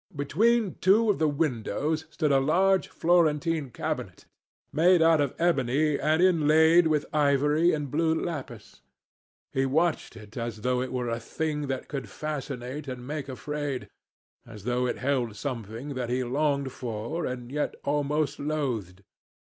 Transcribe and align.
Between 0.15 0.77
two 0.81 1.11
of 1.11 1.19
the 1.19 1.27
windows 1.29 2.07
stood 2.09 2.31
a 2.31 2.39
large 2.39 2.87
Florentine 2.87 3.69
cabinet, 3.69 4.25
made 4.73 4.99
out 4.99 5.21
of 5.21 5.35
ebony 5.37 5.99
and 5.99 6.19
inlaid 6.23 6.87
with 6.87 7.05
ivory 7.13 7.71
and 7.71 7.91
blue 7.91 8.15
lapis. 8.15 8.81
He 9.53 9.67
watched 9.67 10.15
it 10.17 10.35
as 10.37 10.61
though 10.61 10.81
it 10.81 10.91
were 10.91 11.09
a 11.09 11.19
thing 11.19 11.67
that 11.67 11.87
could 11.87 12.09
fascinate 12.09 12.87
and 12.87 13.05
make 13.05 13.29
afraid, 13.29 13.89
as 14.43 14.63
though 14.63 14.87
it 14.87 14.97
held 14.97 15.35
something 15.35 15.89
that 15.89 16.09
he 16.09 16.23
longed 16.23 16.71
for 16.71 17.27
and 17.27 17.51
yet 17.51 17.75
almost 17.83 18.39
loathed. 18.39 19.03